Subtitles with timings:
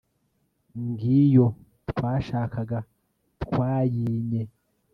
[0.87, 1.47] ngiyo
[1.89, 2.77] twashakaga
[3.43, 4.41] twayinye